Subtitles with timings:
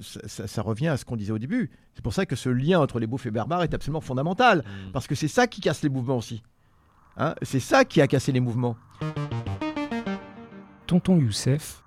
[0.00, 1.70] ça, ça- ça revient à ce qu'on disait au début.
[1.94, 4.58] C'est pour ça que ce lien entre les bouffes et barbares est absolument fondamental.
[4.58, 4.92] Mm.
[4.92, 6.42] Parce que c'est ça qui casse les mouvements aussi.
[7.16, 8.76] Hein c'est ça qui a cassé les mouvements.
[10.86, 11.82] Tonton Youssef.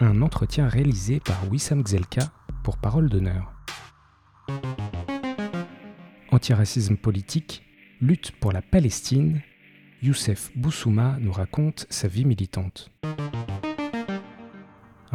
[0.00, 2.30] Un entretien réalisé par Wissam Gzelka
[2.64, 3.52] pour Parole d'honneur.
[6.30, 7.62] Antiracisme politique,
[8.00, 9.40] lutte pour la Palestine,
[10.02, 12.90] Youssef Boussouma nous raconte sa vie militante.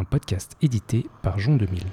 [0.10, 1.84] Podcast édité par Jean 2000.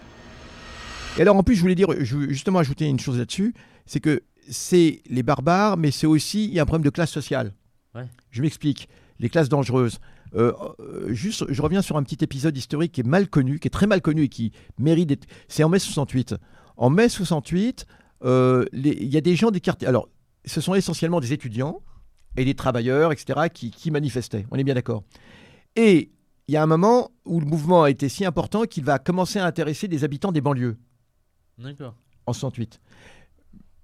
[1.16, 3.54] Et alors en plus, je voulais dire, je veux justement ajouter une chose là-dessus,
[3.86, 7.11] c'est que c'est les barbares, mais c'est aussi, il y a un problème de classe
[7.11, 7.54] sociale.
[7.94, 8.06] Ouais.
[8.30, 8.89] Je m'explique.
[9.20, 10.00] Les classes dangereuses.
[10.34, 13.68] Euh, euh, juste, je reviens sur un petit épisode historique qui est mal connu, qui
[13.68, 15.26] est très mal connu et qui mérite d'être.
[15.48, 16.34] C'est en mai 68.
[16.76, 17.86] En mai 68,
[18.25, 19.86] euh, il y a des gens des quartiers.
[19.86, 20.08] Alors,
[20.44, 21.81] ce sont essentiellement des étudiants
[22.36, 24.46] et des travailleurs, etc., qui, qui manifestaient.
[24.50, 25.04] On est bien d'accord.
[25.76, 26.11] Et
[26.48, 29.39] il y a un moment où le mouvement a été si important qu'il va commencer
[29.39, 30.76] à intéresser des habitants des banlieues
[31.58, 31.94] D'accord.
[32.27, 32.81] en 68.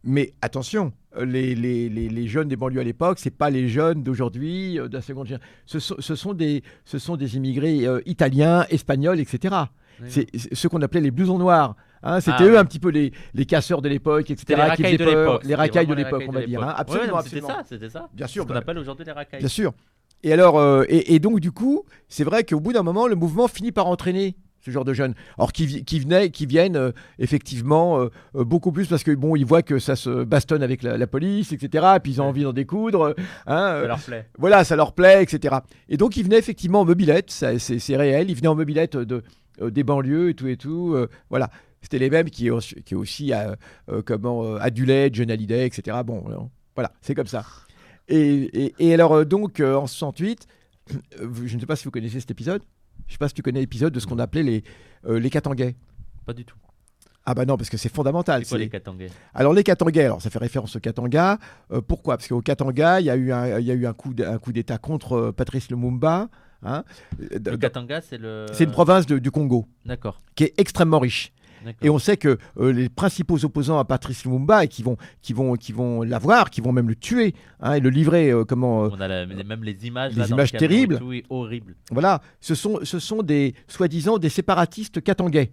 [0.02, 4.02] Mais attention, les, les, les, les jeunes des banlieues à l'époque, c'est pas les jeunes
[4.02, 5.50] d'aujourd'hui, euh, de la seconde génération.
[5.66, 9.54] Ce sont, ce sont des, ce sont des immigrés euh, italiens, espagnols, etc.
[10.06, 11.76] C'est ceux qu'on appelait les blousons noirs.
[12.02, 12.20] hein.
[12.20, 14.44] C'était Ah eux un petit peu les, les casseurs de l'époque, etc.
[14.48, 15.44] Les racailles de l'époque.
[15.44, 16.62] Les racailles de l'époque, on va dire.
[16.62, 16.72] hein.
[16.74, 17.48] Absolument, Ouais, non, C'était absolument.
[17.62, 18.08] ça, c'était ça.
[18.14, 19.40] Bien sûr, ce qu'on bah, appelle aujourd'hui les racailles.
[19.40, 19.74] Bien sûr.
[20.22, 23.16] Et alors, euh, et, et donc du coup, c'est vrai qu'au bout d'un moment, le
[23.16, 25.14] mouvement finit par entraîner ce genre de jeunes.
[25.38, 25.66] Alors qui,
[25.98, 28.08] venaient, qui viennent euh, effectivement euh,
[28.44, 31.52] beaucoup plus parce que bon, ils voient que ça se bastonne avec la, la police,
[31.52, 31.86] etc.
[31.96, 33.14] Et puis ils ont envie d'en découdre.
[33.46, 34.28] hein, Ça leur plaît.
[34.38, 35.56] voilà, ça leur plaît, etc.
[35.88, 38.28] Et donc ils venaient effectivement en mobilette, c'est réel.
[38.28, 39.22] Ils venaient en mobilette de,
[39.62, 40.94] des banlieues et tout et tout.
[41.30, 41.48] voilà.
[41.82, 42.50] C'était les mêmes qui,
[42.84, 43.32] qui aussi
[44.04, 45.96] comment adulaient John Hallyday, etc.
[46.04, 46.22] Bon,
[46.74, 47.42] voilà, c'est comme ça.
[48.10, 50.46] Et, et- et alors euh, donc euh, en 68,
[51.20, 52.62] euh, je ne sais pas si vous connaissez cet épisode.
[53.06, 54.62] Je ne sais pas si tu connais l'épisode de ce qu'on appelait les
[55.06, 55.74] euh, les Katangais.
[56.26, 56.56] Pas du tout.
[57.26, 58.44] Ah bah non, parce que c'est fondamental.
[58.44, 59.10] C'est les Katangais?
[59.34, 61.38] Alors les Katangais, alors ça fait référence aux Katanga.
[61.70, 62.16] Euh, pourquoi?
[62.16, 64.12] Parce qu'au Katanga, il y a eu un, il y a eu un coup,
[64.52, 66.28] d'État contre euh, Patrice Lumumba.
[66.62, 66.82] hein.
[67.18, 68.46] Le Katanga, c'est le.
[68.52, 70.20] C'est une province de- du Congo D'accord.
[70.34, 71.32] qui est extrêmement riche.
[71.82, 75.32] Et on sait que euh, les principaux opposants à Patrice Lumumba et qui vont, qui
[75.32, 78.84] vont, qui vont l'avoir, qui vont même le tuer hein, et le livrer euh, comment
[78.84, 80.12] euh, On a la- même les images.
[80.12, 80.98] les là, dans images le terribles.
[80.98, 81.74] tout, oui, horribles.
[81.90, 85.50] voilà, ce sont, ce sont des soi-disant des séparatistes katangais.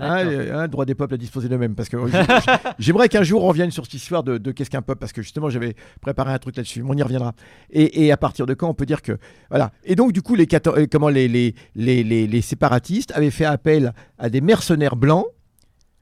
[0.00, 1.76] Hein, hein, droit des peuples à disposer d'eux-mêmes.
[1.76, 1.96] Parce que
[2.80, 5.22] j'aimerais qu'un jour on revienne sur cette histoire de, de qu'est-ce qu'un peuple, parce que
[5.22, 6.82] justement j'avais préparé un truc là-dessus.
[6.82, 7.32] mais On y reviendra.
[7.70, 9.16] Et, et à partir de quand on peut dire que
[9.50, 9.70] voilà.
[9.84, 10.48] Et donc du coup les
[10.90, 15.26] comment les, les, les, les, les séparatistes avaient fait appel à des mercenaires blancs.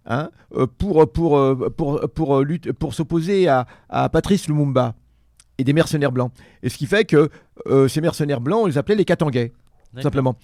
[0.06, 4.94] Hein, euh, pour pour euh, pour pour euh, pour s'opposer à, à Patrice Lumumba
[5.58, 6.32] et des mercenaires blancs
[6.62, 7.30] et ce qui fait que
[7.66, 9.52] euh, ces mercenaires blancs on les appelait les Katangais
[9.94, 10.36] tout simplement.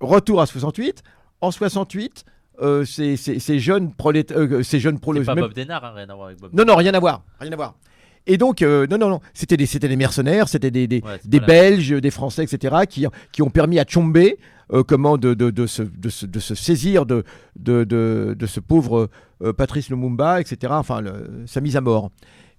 [0.00, 1.02] Retour à 68.
[1.40, 2.24] En 68,
[2.62, 5.92] euh, ces, ces- ces jeunes prolét- euh, ces jeunes C'est pas même- Bob Denard, hein,
[5.94, 7.22] rien à voir avec Bob Non, non, rien à voir.
[7.40, 7.74] Rien à voir.
[8.26, 11.18] Et donc, euh, non, non, non, c'était des, c'était des mercenaires, c'était des, des, Ouais,
[11.46, 14.18] Belges, des Français, etc., qui, qui ont permis à Tchombe
[14.72, 17.24] euh, comment de, de, de, se, de, se, de se saisir de,
[17.56, 19.08] de, de, de ce pauvre
[19.42, 22.10] euh, Patrice Lumumba, etc., enfin, le- sa mise à mort.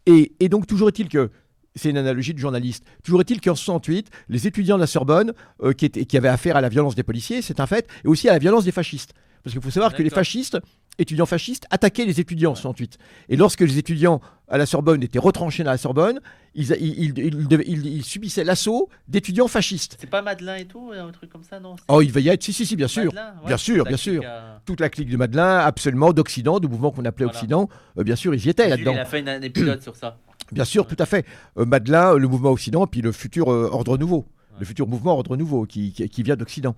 [0.05, 1.29] Et, et donc, toujours est-il que,
[1.75, 5.73] c'est une analogie de journaliste, toujours est-il qu'en 68, les étudiants de la Sorbonne, euh,
[5.73, 8.27] qui, étaient, qui avaient affaire à la violence des policiers, c'est un fait, et aussi
[8.29, 9.13] à la violence des fascistes.
[9.43, 10.57] Parce qu'il faut savoir que les fascistes,
[10.99, 12.97] étudiants fascistes, attaquaient les étudiants en 68.
[13.29, 16.19] Et lorsque les étudiants à la Sorbonne étaient retranchés dans la Sorbonne,
[16.55, 19.97] ils, ils, ils- ils devaient- ils- ils subissaient l'assaut d'étudiants fascistes.
[19.99, 21.75] C'est pas Madelin et tout, un truc comme ça, non?
[21.87, 23.05] Oh, il va y être, si, si, si, bien sûr.
[23.13, 24.23] Madelin, ouais, bien sûr, la bien clique sûr.
[24.25, 27.37] à- Toute la clique de Madeleine, absolument, d'Occident, du mouvement qu'on appelait Voilà.
[27.37, 28.93] Occident, euh, bien sûr, ils y étaient là-dedans.
[28.93, 30.17] Il a fait une- un épisode sur ça.
[30.53, 30.95] Bien sûr, Ouais.
[30.95, 31.25] tout à fait.
[31.57, 34.19] Euh, Madeleine, le mouvement Occident, puis le futur euh, Ordre Nouveau,
[34.53, 34.59] Ouais.
[34.61, 36.73] le futur mouvement Ordre Nouveau qui, qui- qui vient d'Occident.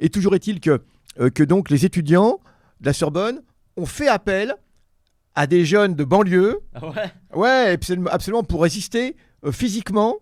[0.00, 0.80] Et toujours est-il que,
[1.20, 2.40] euh, que donc les étudiants
[2.80, 3.40] de la Sorbonne
[3.76, 4.54] ont fait appel
[5.34, 7.12] à des jeunes de banlieue Ah ouais?
[7.34, 10.16] Ouais, absolument, absolument pour résister euh, physiquement.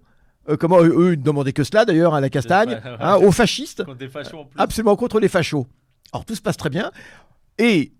[0.48, 2.96] euh, comment eux, eux, ils ne demandaient que cela d'ailleurs à la castagne, Ouais, ouais.
[3.00, 4.58] hein, aux fascistes, Contre des fachos en plus.
[4.60, 5.66] absolument contre les fachos.
[6.12, 6.90] Alors tout se passe très bien
[7.58, 7.92] et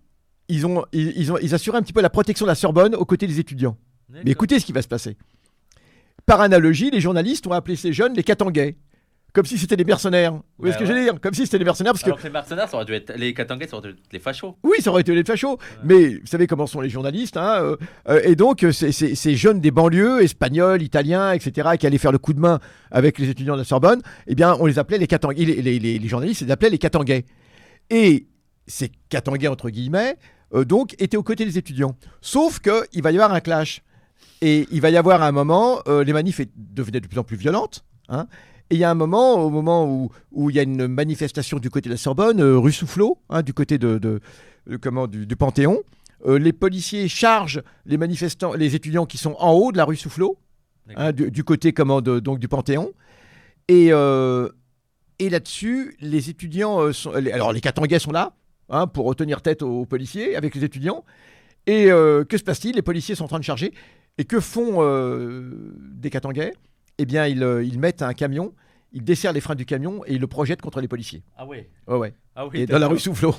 [0.49, 2.95] ils ont ils, ils ont ils assuraient un petit peu la protection de la Sorbonne
[2.95, 3.77] aux côtés des étudiants.
[4.09, 5.15] Mais écoutez ce qui va se passer.
[6.25, 8.75] Par analogie, les journalistes ont appelé ces jeunes les Katangais,
[9.33, 10.33] comme si c'était des mercenaires.
[10.33, 11.19] Vous voyez Bah ce que je veux dire?
[11.21, 13.13] Comme si c'était des mercenaires parce que Alors que les mercenaires, ça aurait dû être.
[13.15, 14.57] Les Katangais, ça aurait dû être les fachos.
[14.63, 15.57] Oui, ça aurait été les fachos.
[15.83, 17.37] Mais vous savez comment sont les journalistes.
[17.37, 17.77] hein, euh,
[18.09, 21.97] euh, et donc, euh, ces- ces ces jeunes des banlieues, espagnols, italiens, etc., qui allaient
[21.97, 22.59] faire le coup de main
[22.91, 25.45] avec les étudiants de la Sorbonne, eh bien, on les appelait les Katangais.
[25.45, 27.25] Les, les- les- les journalistes les appelaient les Katangais.
[27.89, 28.27] Et
[28.67, 30.17] ces Katangais, entre guillemets,
[30.53, 31.95] euh, donc, étaient aux côtés des étudiants.
[32.21, 33.81] Sauf qu'il va y avoir un clash.
[34.41, 37.37] Et il va y avoir un moment, euh, les manifs devenaient de plus en plus
[37.37, 37.85] violentes.
[38.09, 38.27] hein,
[38.71, 41.59] Et il y a un moment, au moment où, où il y a une manifestation
[41.59, 44.21] du côté de la Sorbonne, euh, rue Soufflot, hein, du côté de, de-
[44.65, 45.81] de- comment, du, du Panthéon,
[46.25, 49.97] euh, les policiers chargent les manifestants, les étudiants qui sont en haut de la rue
[49.97, 50.37] Soufflot,
[50.95, 52.93] hein, du, du côté comment, de- donc, du Panthéon.
[53.67, 54.47] Et, euh,
[55.19, 58.33] et là-dessus, les étudiants, euh, sont, les- alors les Katangais sont là
[58.69, 61.03] hein, pour tenir tête aux, policiers avec les étudiants.
[61.67, 62.75] Et euh, que se passe-t-il?
[62.75, 63.73] Les policiers sont en train de charger.
[64.17, 66.53] Et que font euh, des Katangais?
[66.97, 68.53] Eh bien, ils, euh, ils mettent un camion,
[68.91, 71.23] ils desserrent les freins du camion et ils le projettent contre les policiers.
[71.37, 71.69] Ah ouais.
[71.87, 72.13] Ouais, ouais.
[72.35, 72.61] Ah oui.
[72.61, 73.35] Et dans la rue Soufflot,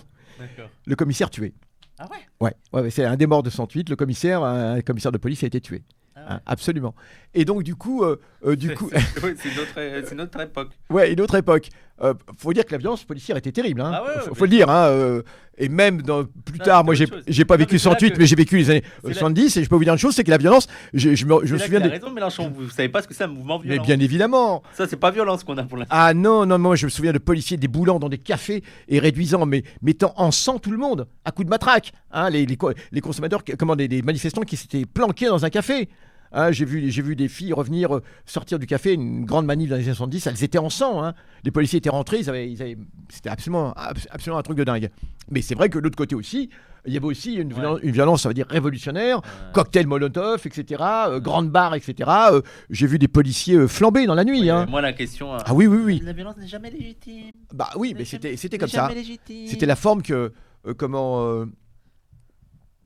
[0.87, 1.55] le commissaire tué.
[1.99, 2.09] Ah
[2.41, 2.55] ouais.
[2.73, 3.89] Ouais, c'est un des morts de 108.
[3.91, 5.83] Le commissaire, un commissaire de police a été tué.
[6.17, 6.95] Ah Hein, absolument.
[7.35, 10.69] Et donc, du coup, euh, euh, du coup, c'est autre, euh, autre époque.
[10.91, 11.69] Ouais, une autre époque.
[12.03, 13.81] Euh, faut dire que la violence policière était terrible.
[13.81, 13.93] Hein.
[13.95, 14.69] Ah ouais, ouais, faut, mais faut le dire.
[14.69, 15.23] Hein, euh,
[15.57, 18.19] et même dans, plus Non, tard, moi, j'ai pas vécu mais c'est là 108, que-
[18.19, 19.57] mais j'ai vécu les années c'est là- 70.
[19.57, 21.57] Et je peux vous dire une chose, c'est que la violence, je, je me, je
[21.57, 21.67] souviens.
[21.67, 22.53] qu'il a des- raison, Mélenchon.
[22.55, 23.85] Vous savez pas ce que c'est un mouvement Mais violent.
[23.85, 24.63] bien évidemment.
[24.75, 25.95] Ça, c'est pas violent ce qu'on a pour l'instant.
[25.97, 29.47] Ah non, non, moi je me souviens de policiers déboulant dans des cafés et réduisant,
[29.47, 31.93] mais mettant en sang tout le monde à coups de matraque.
[32.11, 35.51] Hein, les, les, co- les consommateurs, comment, des, des manifestants qui s'étaient planqués dans un
[35.51, 35.89] café.
[36.35, 39.69] Hein, j'ai vu, j'ai vu des filles revenir euh, sortir du café, une grande manif
[39.69, 41.05] dans les années 70, elles étaient en sang.
[41.05, 41.15] hein.
[41.45, 42.79] Les policiers étaient rentrés, ils avaient, ils avaient-
[43.11, 44.91] c'était absolument, abs- absolument un truc de dingue.
[45.31, 46.49] Mais c'est vrai que de l'autre côté aussi,
[46.87, 47.61] il y avait aussi une, Ouais.
[47.61, 49.21] violence, une violence, ça veut dire révolutionnaire,
[49.53, 52.11] cocktail Molotov, etc., euh, grande barre, etc.
[52.33, 52.41] Euh,
[52.71, 54.41] j'ai vu des policiers euh, flamber dans la nuit.
[54.41, 54.67] oui, hein.
[54.71, 55.35] Moi, la question.
[55.35, 56.01] euh, Ah oui, oui, oui.
[56.03, 57.31] La violence n'est jamais légitime.
[57.53, 58.89] Bah oui, mais c'était c'était comme ça.
[58.93, 59.47] légitime.
[59.49, 60.33] C'était la forme que
[60.67, 61.45] euh, comment euh,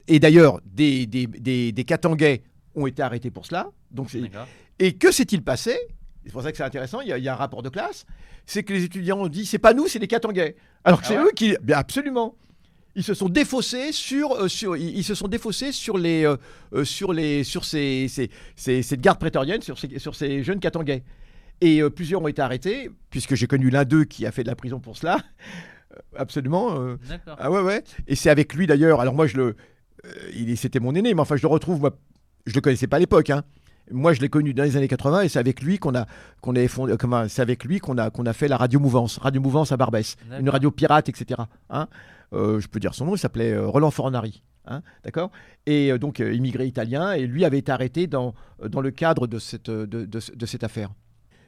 [0.08, 2.42] et d'ailleurs des des, des, des Katangais
[2.76, 3.70] ont été arrêtés pour cela.
[3.90, 4.10] Donc
[4.78, 5.76] et que s'est-il passé?
[6.24, 7.00] C'est pour ça que c'est intéressant.
[7.00, 8.04] Il y, a, il y a un rapport de classe.
[8.46, 10.56] C'est que les étudiants ont dit c'est pas nous, c'est les Katangais.
[10.84, 12.36] Alors que Ah c'est ouais eux qui bien absolument.
[12.94, 16.36] Ils se sont défaussés sur, euh, sur ils, se sont défaussés sur les euh,
[16.72, 20.60] euh, sur les sur ces, ces, ces- cette garde prétorienne sur ces, sur ces jeunes
[20.60, 21.04] Katangais.
[21.60, 24.48] Et euh, plusieurs ont été arrêtés puisque j'ai connu l'un d'eux qui a fait de
[24.48, 25.18] la prison pour cela.
[26.16, 26.80] Absolument.
[26.80, 27.36] euh, D'accord.
[27.38, 27.84] ah ouais, ouais.
[28.06, 29.00] Et c'est avec lui d'ailleurs.
[29.00, 29.56] Alors moi, je le,
[30.34, 31.80] il c'était mon aîné, mais enfin, je le retrouve.
[31.80, 31.96] Moi,
[32.46, 33.30] je le connaissais pas à l'époque.
[33.30, 33.42] hein.
[33.90, 36.06] Moi, je l'ai connu dans les années 80 et c'est avec lui qu'on a,
[36.40, 39.18] qu'on a fondé, comment, c'est avec lui qu'on a, qu'on a fait la radio Mouvance,
[39.18, 41.42] radio Mouvance à Barbès, une radio pirate, etc.
[41.70, 41.86] hein.
[42.32, 44.42] Euh, je peux dire son nom, il s'appelait euh, Roland Fornari.
[44.66, 45.30] hein, D'accord
[45.66, 48.34] Et euh, donc, euh, immigré italien, et lui avait été arrêté dans,
[48.68, 50.90] dans le cadre de cette, de, de- de cette affaire.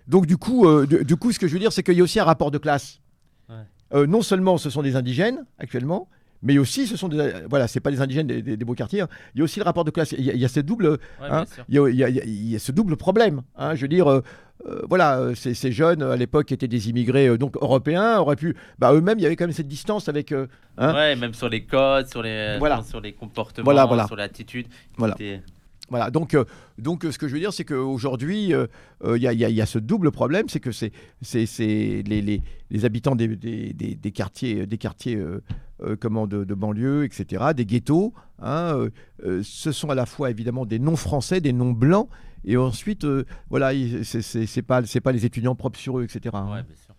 [0.06, 2.00] Donc, du coup, euh, du, du coup, ce que je veux dire, c'est qu'il y
[2.00, 3.00] a aussi un rapport de classe.
[3.48, 4.06] Ouais.
[4.06, 6.08] Non seulement ce sont des indigènes actuellement,
[6.43, 7.32] mais aussi ce sont des.
[7.50, 9.00] Voilà, c'est pas des indigènes des, des- des beaux quartiers.
[9.02, 9.08] hein.
[9.35, 10.12] Il y a aussi le rapport de classe.
[10.12, 10.96] Il y a, il y a ce double, Ouais,
[11.31, 12.96] hein, il y a, il y a- il y a- il y a ce double
[12.96, 13.43] problème.
[13.56, 13.75] hein.
[13.75, 14.23] Je veux dire, euh,
[14.67, 18.37] euh, voilà, euh, ces, ces jeunes à l'époque étaient des immigrés euh, donc européens, auraient
[18.37, 18.56] pu.
[18.79, 20.32] Bah, eux-mêmes, il y avait quand même cette distance avec.
[20.32, 20.46] hein.
[20.79, 22.82] Ouais, même sur les codes, sur les, Voilà.
[22.82, 24.06] sur les comportements, Voilà, voilà.
[24.06, 24.67] sur l'attitude.
[24.96, 25.14] Voilà.
[25.90, 26.44] Voilà, donc, euh,
[26.76, 28.67] donc euh, ce que je veux dire, c'est qu'aujourd'hui, euh,
[29.05, 30.93] euh, il y, a- y y ce double problème, c'est que c'est
[31.23, 35.19] c'est- c'est les, les- les habitants des, des- des- des quartiers, des quartiers
[36.00, 38.12] comment, de, de banlieue, etc., des ghettos,
[38.43, 38.88] hein,
[39.43, 42.08] ce sont à la fois évidemment des non-français, des non-blancs,
[42.44, 43.06] et ensuite,
[43.49, 46.34] voilà, il- c'est- pas, c'est pas les étudiants propres sur eux, etc.
[46.34, 46.46] hein.
[46.52, 46.94] Ouais, bien sûr.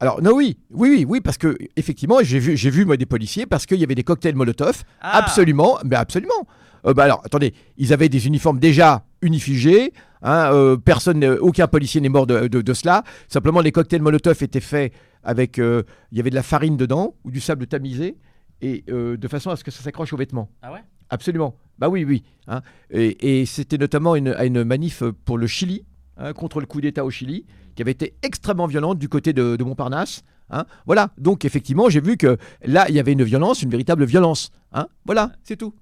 [0.00, 3.06] Alors, non, oui, oui, oui, oui, parce que effectivement, j'ai vu, j'ai vu moi des
[3.06, 6.46] policiers parce qu'il y avait des cocktails Molotov Ah, Absolument, mais absolument.
[6.86, 9.92] Euh, bah alors, attendez, ils avaient des uniformes déjà unifigés.
[10.22, 13.04] hein, euh, personne, aucun policier n'est mort de, de- de cela.
[13.28, 14.92] Simplement, les cocktails Molotov étaient faits
[15.22, 15.82] avec, euh,
[16.12, 18.16] il y avait de la farine dedans ou du sable tamisé
[18.62, 20.48] et de façon à ce que ça s'accroche aux vêtements.
[20.62, 20.80] Ah ouais?
[21.10, 21.54] Absolument.
[21.78, 22.22] Bah oui, oui.
[22.46, 22.62] hein.
[22.90, 25.84] Et, et c'était notamment une, à une manif pour le Chili,
[26.16, 27.44] hein, contre le coup d'État au Chili,
[27.74, 30.22] qui avait été extrêmement violente du côté de, de Montparnasse.
[30.50, 30.64] hein.
[30.86, 31.10] Voilà.
[31.18, 34.50] Donc effectivement, j'ai vu que là, il y avait une violence, une véritable violence.
[34.72, 34.86] hein.
[35.04, 35.74] Voilà, c'est tout.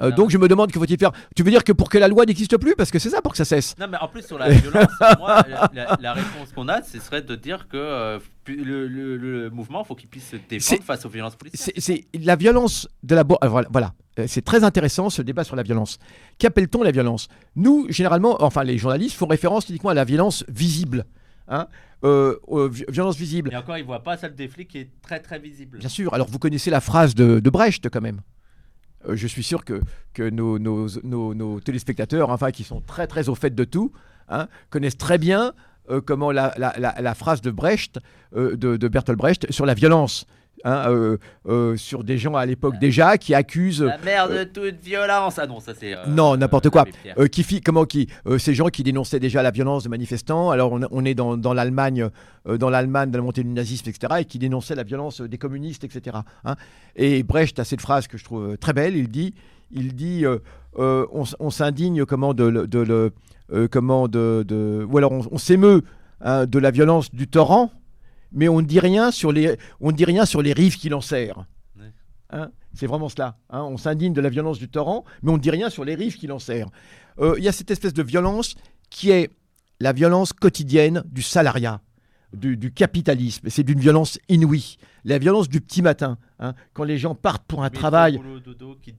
[0.00, 1.12] Euh, donc je me demande que faut-il faire.
[1.36, 3.32] Tu veux dire que pour que la loi n'existe plus, parce que c'est ça pour
[3.32, 3.74] que ça cesse.
[3.78, 6.98] Non, mais en plus, sur la violence, moi, la, la- la réponse qu'on a, ce
[6.98, 11.04] serait de dire que euh, le, le- le mouvement, faut qu'il puisse se défendre face
[11.04, 11.74] aux violences policières.
[11.76, 13.20] C'est la violence de la.
[13.22, 13.92] euh, Voilà, voilà.
[14.18, 15.98] Euh, c'est très intéressant ce débat sur la violence.
[16.38, 17.28] Qu'appelle-t-on la violence?
[17.56, 21.04] Nous, généralement, enfin les journalistes font référence uniquement à la violence visible.
[21.48, 21.66] Hein
[22.04, 23.50] Euh, euh, vi- violence visible.
[23.52, 25.78] Et encore, il voit pas celle des flics qui est très très visible.
[25.78, 26.12] Bien sûr.
[26.14, 28.20] Alors vous connaissez la phrase de, de Brecht quand même.
[29.08, 29.80] Euh, je suis sûr que,
[30.30, 33.92] nos, téléspectateurs, enfin qui sont très très au fait de tout,
[34.28, 35.52] hein, connaissent très bien
[35.90, 37.98] euh, comment la, la- la- phrase de Brecht,
[38.36, 40.26] euh, de Bertolt Brecht, sur la violence,
[40.64, 41.16] hein, euh,
[41.48, 43.82] euh, sur des gens à l'époque déjà qui accusent.
[43.82, 45.38] La mère de toute violence.
[45.38, 45.94] Ah non, ça c'est.
[45.96, 46.84] euh, Non, n'importe euh, quoi.
[47.18, 50.50] Euh, qui comment qui euh, ces gens qui dénonçaient déjà la violence de manifestants.
[50.50, 52.08] Alors on, on est dans, dans l'Allemagne,
[52.48, 54.14] euh, dans l'Allemagne de la montée du nazisme, etc.
[54.20, 56.18] Et qui dénonçaient la violence des communistes, etc.
[56.44, 56.56] hein.
[56.96, 58.96] Et Brecht a cette phrase que je trouve euh, très belle.
[58.96, 59.34] Il dit,
[59.70, 60.38] il dit, euh,
[60.78, 63.12] euh, on, s'indigne comment de, de
[63.52, 65.82] euh, comment de, de- ou alors on, on s'émeut.
[66.22, 67.70] hein, de la violence du torrent,
[68.32, 70.88] mais on ne dit rien sur les, on ne dit rien sur les rives qui
[70.88, 71.46] l'enserrent.
[71.78, 71.92] Ouais.
[72.30, 73.36] Hein, c'est vraiment cela.
[73.50, 73.62] hein.
[73.62, 76.16] On s'indigne de la violence du torrent, mais on ne dit rien sur les rives
[76.16, 76.70] qui l'enserrent.
[77.20, 78.54] Euh, Il y a cette espèce de violence
[78.90, 79.30] qui est
[79.80, 81.80] la violence quotidienne du salariat,
[82.32, 83.48] du, du capitalisme.
[83.50, 84.76] C'est d'une violence inouïe.
[85.04, 88.76] La violence du petit matin, hein, quand les gens partent pour un travail boulot, dodo,
[88.80, 88.94] qui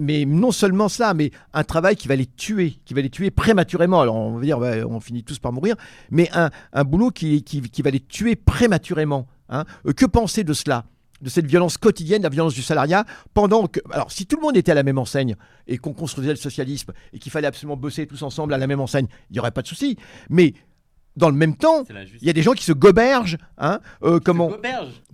[0.00, 3.30] mais non seulement cela, mais un travail qui va les tuer, qui va les tuer
[3.30, 4.00] prématurément.
[4.00, 5.76] Alors on va dire, on finit tous par mourir,
[6.10, 9.28] mais un, un boulot qui, qui, qui va les tuer prématurément.
[9.50, 9.64] hein.
[9.86, 10.84] Euh, que penser de cela?
[11.20, 13.78] De cette violence quotidienne, la violence du salariat, pendant que...
[13.92, 15.36] Alors, si tout le monde était à la même enseigne
[15.66, 18.80] et qu'on construisait le socialisme et qu'il fallait absolument bosser tous ensemble à la même
[18.80, 19.98] enseigne, il n'y aurait pas de souci.
[20.30, 20.54] Mais
[21.16, 21.84] dans le même temps,
[22.20, 24.50] il y a des gens qui se gobergent, hein, euh, comment,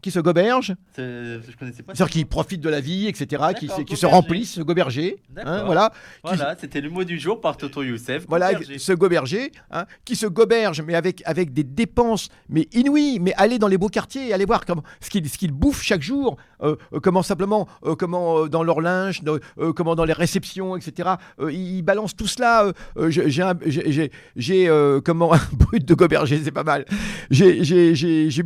[0.02, 1.94] qui se gobergent, Je connaissais pas.
[1.94, 5.64] c'est-à-dire qui profitent de la vie, etc., qui, se- qui se remplissent, se goberger, hein,
[5.64, 5.90] voilà,
[6.22, 8.24] Voilà, c'était le mot du jour par Toto Youssef.
[8.28, 13.32] voilà, ce goberger, hein, qui se goberge, mais avec, avec des dépenses, mais inouïes, mais
[13.34, 16.36] aller dans les beaux quartiers, aller voir comment, ce qu'ils ce qu'ils bouffent chaque jour,
[16.62, 19.38] euh, euh, comment simplement, euh, comment dans leur linge, dans-
[19.74, 21.10] comment dans les réceptions, etc.
[21.50, 22.70] Ils, balancent tout cela.
[24.36, 24.70] j'ai-
[25.04, 26.84] comment un brut de goberger, c'est pas mal.
[27.30, 27.62] J'ai-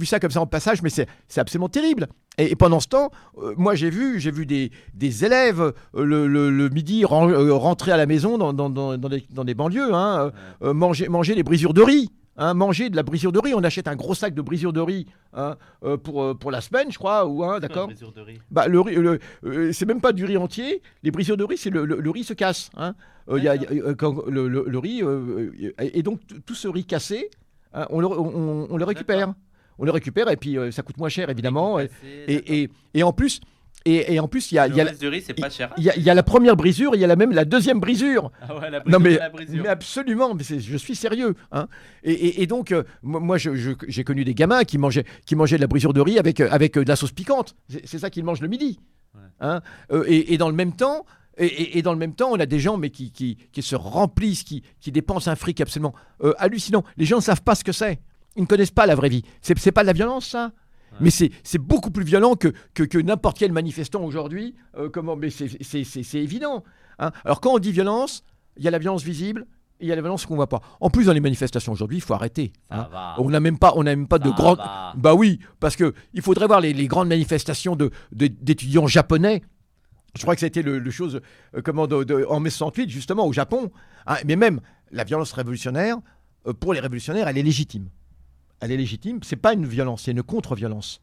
[0.00, 1.06] vu ça comme ça en passage, mais c'est
[1.37, 2.06] absolument terrible.
[2.38, 3.11] Et, et pendant ce temps,
[3.42, 5.73] euh, moi j'ai vu, j'ai vu des, des élèves euh,
[6.04, 9.25] le, le- le midi ren- euh, rentrer à la maison dans, dans, dans, dans des,
[9.30, 10.30] dans des banlieues, hein,
[10.62, 12.11] manger, manger des brisures de riz.
[12.40, 14.80] Hein, manger de la brisure de riz, on achète un gros sac de brisure de
[14.80, 17.87] riz hein, euh, pour, euh, pour la semaine, je crois, ou hein, d'accord.
[18.50, 20.82] Bah, le riz, le- euh, c'est même pas du riz entier.
[21.04, 22.70] Les brisures de riz, c'est le, le- le riz se casse.
[22.76, 22.94] Hein.
[23.28, 25.02] Euh, il y a- il y a- quand le, le- le riz
[25.78, 27.30] et donc tout ce riz cassé,
[27.75, 29.35] hein, on, le, on- on le récupère.
[29.78, 31.78] On le récupère et puis ça coûte moins cher évidemment.
[31.80, 33.40] Et, Cassé, et, et- et en plus,
[33.87, 34.81] et, et en plus, il y a, y, la- y
[35.91, 38.31] a- y a première brisure, il y a la même la deuxième brisure.
[38.43, 39.63] Ah ouais, la Non brisure mais, de la brisure.
[39.63, 41.35] mais absolument, mais je suis sérieux.
[41.53, 41.67] Hein.
[42.05, 45.63] Et, et- et donc, euh, moi, j'ai connu des gamins qui mangeaient, qui mangeaient de
[45.63, 47.57] la brisure de riz avec, euh, avec euh, de la sauce piquante.
[47.85, 48.81] C'est ça qu'ils mangent le midi.
[49.15, 49.21] Ouais.
[49.41, 49.61] Hein.
[50.07, 51.05] Et, dans le même temps,
[51.39, 53.63] et, et- et dans le même temps, on a des gens mais qui, qui, qui
[53.63, 56.85] se remplissent, qui, qui dépensent un fric absolument euh, hallucinant.
[56.99, 57.99] Les gens ne savent pas ce que c'est.
[58.37, 59.23] Ils ne connaissent pas la vraie vie.
[59.43, 60.53] C'est c'est pas de la violence, ça?
[61.00, 64.54] Mais c'est beaucoup plus violent que, que, que n'importe quel manifestant aujourd'hui.
[64.76, 66.64] Euh, comment Mais c'est- évident.
[66.99, 67.12] hein.
[67.25, 68.25] Alors quand on dit violence,
[68.56, 69.47] il y a la violence visible
[69.80, 70.61] et il y a la violence qu'on voit pas.
[70.80, 72.52] En plus, dans les manifestations aujourd'hui, il faut arrêter.
[72.70, 72.88] Hein.
[73.18, 74.59] On n'a même pas, on n'a même pas de grandes.
[74.97, 79.42] Bah oui, parce que il faudrait voir les, les grandes manifestations de de- d'étudiants japonais.
[80.16, 81.20] Je crois que ça a été le, le chose
[81.56, 83.70] euh, comment de- en mai 68 justement au Japon.
[84.06, 84.16] hein.
[84.26, 85.97] mais même la violence révolutionnaire
[86.47, 87.88] euh, pour les révolutionnaires, elle est légitime.
[88.61, 89.21] Elle est légitime.
[89.23, 91.00] C'est pas une violence, c'est une contre-violence.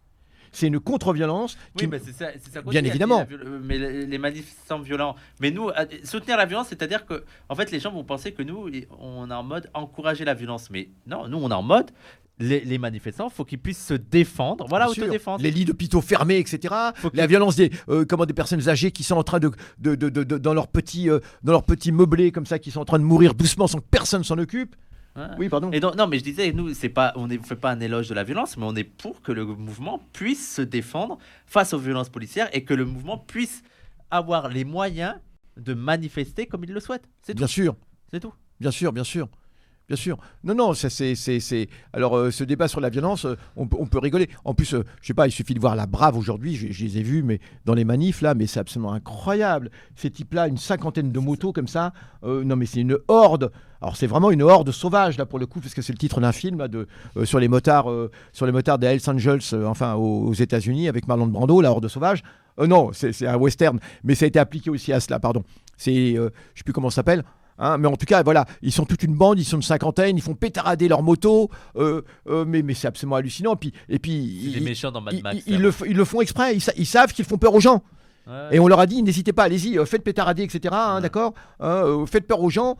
[0.54, 1.58] C'est une contre-violence.
[1.76, 3.24] Oui, qui- mais c'est ça, c'est ça qu'on Bien dit, évidemment.
[3.26, 5.16] viol- euh, Mais les manifestants violents.
[5.42, 5.70] Mais nous,
[6.04, 9.34] soutenir la violence, c'est-à-dire que, en fait, les gens vont penser que nous, on est
[9.34, 10.70] en mode encourager la violence.
[10.72, 11.92] Mais non, nous, on est en mode
[12.40, 14.68] les, les manifestants, faut qu'ils puissent se défendre.
[14.70, 15.42] Voilà, autodéfendre.
[15.44, 16.74] Les lits d'hôpitaux fermés, etc.
[16.96, 19.96] Faut La violence des, euh, comment, des personnes âgées qui sont en train de, de,
[19.96, 22.80] de- de- de- dans leur petit, euh, dans leur petit meublé comme ça, qui sont
[22.80, 24.76] en train de mourir doucement sans que personne s'en occupe.
[25.38, 25.72] Oui, pardon.
[25.72, 28.10] Et donc, non, mais je disais, nous, c'est pas, on ne fait pas un éloge
[28.10, 31.80] de la violence, mais on est pour que le mouvement puisse se défendre face aux
[31.80, 33.64] violences policières et que le mouvement puisse
[34.12, 35.16] avoir les moyens
[35.58, 37.08] de manifester comme il le souhaite.
[37.22, 37.40] C'est tout.
[37.40, 37.76] Bien sûr.
[38.12, 38.34] C'est tout.
[38.60, 39.28] Bien sûr, bien sûr.
[39.88, 40.18] Bien sûr.
[40.44, 43.68] Non, non, ça, c'est, c'est, c'est- Alors, euh, ce débat sur la violence, euh, on,
[43.68, 44.30] peut- on peut rigoler.
[44.44, 46.58] En plus, euh, je sais pas, il suffit de voir la Brave aujourd'hui.
[46.58, 49.72] Je, je les ai vus, mais dans les manifs, là, mais c'est absolument incroyable.
[49.96, 51.94] Ces types-là, une cinquantaine de motos comme ça.
[52.26, 53.50] euh, non, mais c'est une horde.
[53.82, 56.20] Alors, c'est vraiment une horde sauvage, là, pour le coup, parce que c'est le titre
[56.20, 59.40] d'un film là, de, euh, sur les motards, euh, sur les motards des Hells Angels,
[59.54, 62.24] euh, enfin, aux, aux États-Unis, avec Marlon Brando, la horde sauvage.
[62.60, 65.44] Non, c'est, c'est un western, mais ça a été appliqué aussi à cela, pardon.
[65.78, 67.24] C'est, je sais plus comment ça s'appelle.
[67.60, 70.16] Hein, mais en tout cas, voilà, ils sont toute une bande, ils sont une cinquantaine,
[70.18, 73.56] ils font pétarader leur moto, euh, euh, mais, mais c'est absolument hallucinant.
[73.56, 74.12] Puis, et puis,
[74.54, 75.38] des ils, méchants dans Mad Max.
[75.48, 77.56] ils- ils le, f- ils le font exprès, ils, sa- ils savent qu'ils font peur
[77.56, 77.84] aux gens.
[78.28, 78.58] Ouais.
[78.58, 80.74] Et on leur a dit, n'hésitez pas, allez-y, euh, faites pétarader, etc.
[80.78, 81.02] hein, Ouais.
[81.02, 82.78] D'accord Hein, euh, Faites peur aux gens,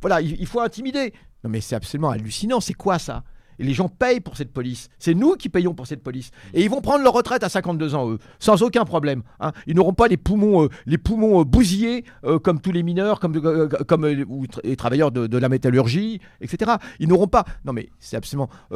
[0.00, 1.12] voilà, il, il faut intimider.
[1.42, 3.24] Non, mais c'est absolument hallucinant, c'est quoi ça?
[3.60, 4.88] Et les gens payent pour cette police.
[4.98, 6.30] C'est nous qui payons pour cette police.
[6.54, 9.22] Et ils vont prendre leur retraite à 52 ans, eux, sans aucun problème.
[9.38, 9.52] hein.
[9.68, 13.20] Ils n'auront pas les poumons, euh, les poumons euh, bousillés euh, comme tous les mineurs,
[13.20, 13.40] comme,
[13.86, 16.72] comme ou tra- les travailleurs de, de la métallurgie, etc.
[16.98, 17.44] Ils n'auront pas.
[17.64, 18.48] Non, mais c'est absolument.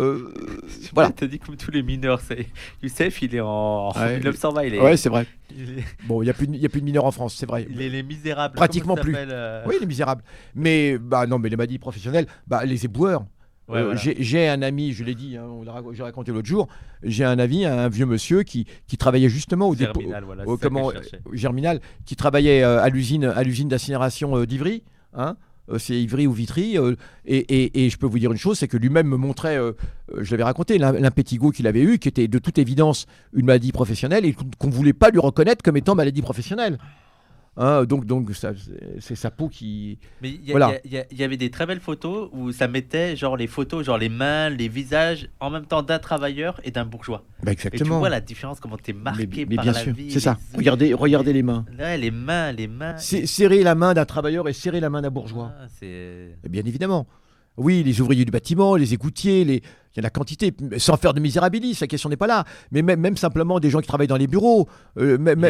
[0.93, 1.11] voilà.
[1.11, 2.21] T'as dit comme tous les mineurs.
[2.21, 2.47] C'est
[2.83, 4.15] Youssef, il est en Ouais.
[4.17, 4.63] 1920.
[4.65, 5.27] Il est, Ouais, c'est vrai.
[5.57, 7.11] il est, Bon, il n'y a, plus de- il y a plus de mineurs en
[7.11, 7.67] France, c'est vrai.
[7.71, 8.55] il est les misérables.
[8.55, 9.15] Pratiquement plus.
[9.67, 10.23] Oui, les misérables.
[10.55, 13.25] Mais, bah non, mais les maladies professionnelles, bah, les éboueurs.
[13.67, 14.01] Ouais, Euh, voilà.
[14.01, 15.47] j'ai- un ami, je l'ai dit, hein,
[15.95, 16.69] j'ai raconté l'autre jour,
[17.03, 20.01] j'ai un ami, un vieux monsieur qui, qui travaillait justement au dépôt.
[20.01, 21.01] Germinal, voilà, au- comment, euh,
[21.33, 24.83] Germinal, qui travaillait euh, à l'usine à l'usine d'incinération d'Ivry.
[25.15, 25.37] hein.
[25.79, 26.77] c'est Ivry ou Vitry.
[26.77, 26.95] euh,
[27.25, 29.73] et, et- et je peux vous dire une chose, c'est que lui-même me montrait, euh,
[30.21, 33.73] je l'avais raconté, l'im- l'impétigo qu'il avait eu, qui était de toute évidence une maladie
[33.73, 36.77] professionnelle et qu'on ne voulait pas lui reconnaître comme étant maladie professionnelle.
[37.57, 38.53] Hein, donc, donc ça-
[38.99, 39.99] c'est- sa peau qui.
[40.21, 40.73] Mais il Voilà.
[40.85, 43.97] il y y avait des très belles photos où ça mettait genre les photos, genre
[43.99, 47.23] les mains, les visages, en même temps d'un travailleur et d'un bourgeois.
[47.45, 48.01] Bah, Et tu exactement.
[48.01, 50.11] vois la différence, comment t'es marqué mais, mais par bien la sûr, vie.
[50.11, 50.37] c'est ça.
[50.53, 51.65] les- Regardez, regardez les mains.
[51.79, 52.97] Ouais, les mains, les mains.
[52.99, 55.53] Serrer la main d'un travailleur et serrer la main d'un bourgeois.
[55.57, 56.37] Ah, c'est.
[56.45, 57.07] Et Bien évidemment.
[57.57, 59.57] Oui, les ouvriers du bâtiment, les écoutiers, les...
[59.57, 62.45] il y a la quantité, sans faire de misérabilis, la question n'est pas là.
[62.73, 64.69] Mais même, même simplement des gens qui travaillent dans les bureaux,
[64.99, 65.41] euh, même-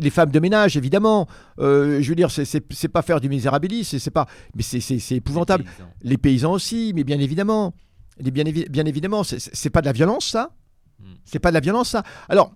[0.00, 1.28] Les femmes de ménage, évidemment.
[1.60, 4.26] Euh, je veux dire, c'est- pas faire du misérabilis, c'est pas,
[4.56, 5.62] mais c'est- épouvantable.
[5.64, 5.90] Les paysans.
[6.02, 7.74] Les paysans aussi, mais bien évidemment.
[8.20, 10.50] Bien, évi- bien évidemment, c'est- pas de la violence, ça
[10.98, 11.04] Mm.
[11.24, 12.52] C'est pas de la violence, ça Alors,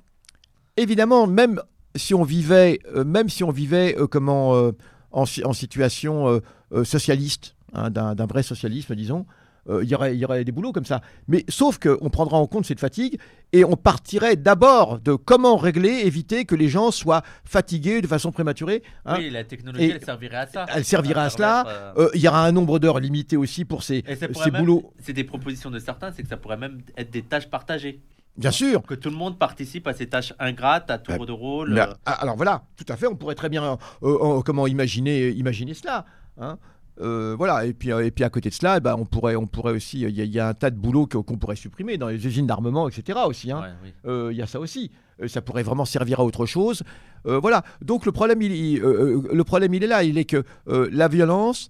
[0.76, 1.60] évidemment, même
[1.94, 4.72] si on vivait, euh, même si on vivait comment,
[5.12, 6.40] en, si- en situation
[6.82, 9.26] socialiste, hein, d'un vrai socialisme, disons,
[9.68, 11.00] euh, il y aurait- il y aurait des boulots comme ça.
[11.28, 13.18] Mais sauf qu'on prendra en compte cette fatigue
[13.52, 18.32] et on partirait d'abord de comment régler, éviter que les gens soient fatigués de façon
[18.32, 18.82] prématurée.
[19.06, 19.16] hein.
[19.18, 20.66] Oui, la technologie, Et elle servirait à ça.
[20.74, 21.64] elle servirait à cela.
[21.68, 24.92] euh, Euh, Il y aura un nombre d'heures limité aussi pour ces, ces même- boulots.
[25.00, 28.00] C'est des propositions de certains, c'est que ça pourrait même être des tâches partagées.
[28.36, 28.82] Bien sûr.
[28.82, 31.86] Que tout le monde participe à ces tâches ingrates, à tour Bah, de rôle.
[32.06, 36.04] Alors voilà, tout à fait, on pourrait très bien comment imaginer, imaginer cela.
[36.40, 36.58] hein.
[37.00, 39.34] Euh, voilà, et puis, euh, et puis à côté de cela, eh ben, on, pourrait,
[39.34, 41.38] on pourrait aussi, il y, a- il y a un tas de boulots que- qu'on
[41.38, 43.18] pourrait supprimer dans les usines d'armement, etc.
[43.26, 43.50] aussi.
[43.50, 43.62] hein.
[43.62, 43.92] ouais, oui.
[44.06, 44.90] Euh, Il y a ça aussi.
[45.26, 46.82] Ça pourrait vraiment servir à autre chose.
[47.26, 47.62] Euh, voilà.
[47.80, 50.02] Donc le problème, il, il- le problème, il est là.
[50.04, 51.68] Il est que la violence,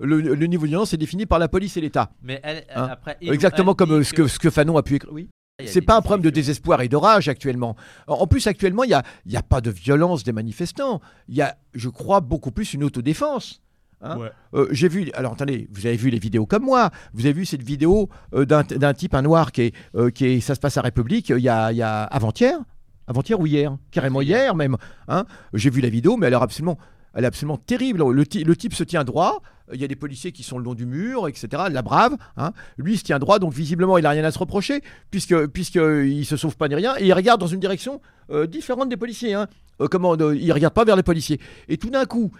[0.00, 2.10] le, le niveau de violence est défini par la police et l'État.
[2.22, 2.88] Mais elle, Hein?
[2.90, 3.16] après.
[3.20, 5.12] il- Exactement comme ce, que, ce que Fanon a pu écrire.
[5.12, 5.28] Oui.
[5.60, 7.76] il C'est pas un problème de désespoir et de rage actuellement.
[8.06, 11.00] En plus, actuellement, il n'y a, il y a pas de violence des manifestants.
[11.28, 13.60] Il y a, je crois, beaucoup plus une autodéfense.
[14.02, 14.16] Hein.
[14.18, 14.30] Ouais.
[14.54, 16.90] Euh, J'ai vu, alors attendez, vous avez vu les vidéos comme moi.
[17.14, 20.40] Vous avez vu cette vidéo euh, d'un type, un noir, qui est, euh, qui est,
[20.40, 22.58] ça se passe à République, euh, il y a, a avant-hier
[23.06, 24.54] Avant-hier ou hier Carrément Hier.
[24.54, 24.76] même.
[25.08, 25.24] hein.
[25.54, 26.78] J'ai vu la vidéo, mais elle est absolument,
[27.14, 27.98] elle est absolument terrible.
[28.10, 29.42] Le, le type se tient droit.
[29.74, 31.64] Il y a des policiers qui sont le long du mur, etc.
[31.70, 32.16] La brave.
[32.38, 32.52] hein.
[32.78, 36.24] Lui il se tient droit, donc visiblement il n'a rien à se reprocher, puisque puisqu'il
[36.24, 36.94] se sauve pas ni rien.
[36.98, 39.34] Et il regarde dans une direction euh, différente des policiers.
[39.34, 39.46] Hein.
[39.82, 41.38] Euh, comment euh, Il regarde pas vers les policiers.
[41.68, 42.32] Et tout d'un coup,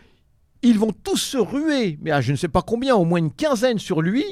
[0.62, 3.33] ils vont tous se ruer, mais à je ne sais pas combien, au moins une
[3.33, 4.25] quinzaine sur lui.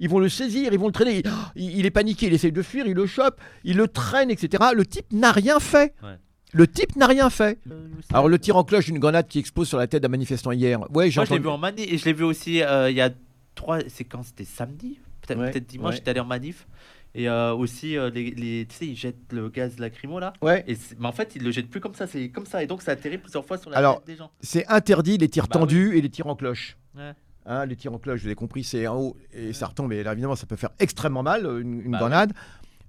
[0.00, 1.22] Ils vont le saisir, ils vont le traîner.
[1.56, 4.62] Il, il est paniqué, il essaye de fuir, il le chope, il le traîne, etc.
[4.74, 5.94] Le type n'a rien fait.
[6.02, 6.18] Ouais.
[6.52, 7.58] Le type n'a rien fait.
[7.70, 10.50] Euh, Alors le tir en cloche d'une grenade qui explose sur la tête d'un manifestant
[10.52, 10.80] hier.
[10.94, 12.90] Ouais, j'ai Moi, je l'ai entendu- vu en manif et je l'ai vu aussi euh,
[12.90, 13.10] il y a
[13.54, 13.78] trois.
[13.88, 14.22] C'est quand?
[14.24, 14.98] C'était samedi?
[15.26, 15.96] Peut-être Ouais, dimanche, ouais.
[15.96, 16.66] j'étais allé en manif.
[17.14, 20.32] Et euh, aussi, euh, les, les- tu sais, ils jettent le gaz lacrymo là.
[20.42, 20.64] Ouais.
[20.66, 22.62] Et mais en fait, ils le jettent plus comme ça, c'est comme ça.
[22.62, 24.30] Et donc, ça atterrit plusieurs fois sur la Alors, tête des gens.
[24.40, 26.76] C'est interdit les tirs Bah tendus et les tirs en cloche.
[26.96, 27.12] Ouais.
[27.46, 29.92] Hein, les tirs en cloche, je l'ai compris, c'est en haut et ça retombe.
[29.92, 32.32] Et là, évidemment, ça peut faire extrêmement mal, euh, une, une Bah grenade.